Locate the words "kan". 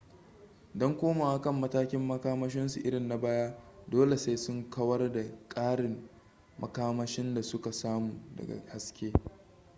1.41-1.53